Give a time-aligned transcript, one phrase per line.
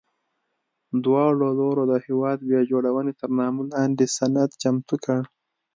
[1.03, 5.19] دواړو لورو د هېواد بیا جوړونې تر نامه لاندې سند چمتو کړ.